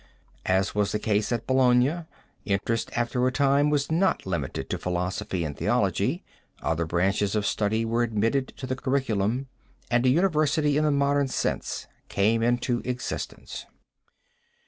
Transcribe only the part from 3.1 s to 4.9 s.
a time was not limited to